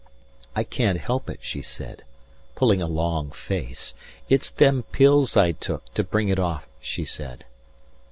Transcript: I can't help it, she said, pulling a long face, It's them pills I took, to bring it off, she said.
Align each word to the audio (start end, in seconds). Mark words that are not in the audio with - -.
I 0.55 0.63
can't 0.63 0.99
help 0.99 1.29
it, 1.29 1.37
she 1.43 1.61
said, 1.61 2.03
pulling 2.55 2.81
a 2.81 2.87
long 2.87 3.29
face, 3.29 3.93
It's 4.29 4.49
them 4.49 4.81
pills 4.91 5.37
I 5.37 5.51
took, 5.51 5.93
to 5.93 6.03
bring 6.03 6.29
it 6.29 6.39
off, 6.39 6.67
she 6.79 7.05
said. 7.05 7.45